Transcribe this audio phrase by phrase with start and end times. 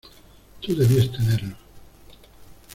[0.61, 1.57] tú debías tenerlos...